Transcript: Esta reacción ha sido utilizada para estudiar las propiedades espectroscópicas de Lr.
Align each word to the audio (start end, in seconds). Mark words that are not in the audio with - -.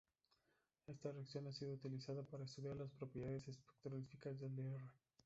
Esta 0.87 1.11
reacción 1.11 1.45
ha 1.45 1.51
sido 1.53 1.73
utilizada 1.75 2.23
para 2.23 2.45
estudiar 2.45 2.75
las 2.75 2.89
propiedades 2.93 3.47
espectroscópicas 3.47 4.39
de 4.39 4.49
Lr. 4.49 4.81